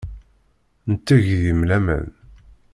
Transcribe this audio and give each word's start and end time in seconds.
Netteg 0.89 1.23
deg-m 1.31 1.61
laman. 1.69 2.07